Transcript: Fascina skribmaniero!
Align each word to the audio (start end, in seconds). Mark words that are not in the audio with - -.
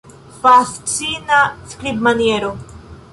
Fascina 0.45 1.37
skribmaniero! 1.67 2.57